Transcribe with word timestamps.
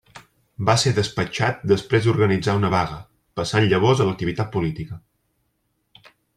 Va 0.69 0.73
ser 0.83 0.93
despatxat 0.99 1.61
després 1.73 2.07
d'organitzar 2.07 2.57
una 2.61 2.73
vaga, 2.75 2.99
passant 3.41 3.69
llavors 3.75 4.01
a 4.07 4.11
l'activitat 4.11 4.53
política. 4.59 5.01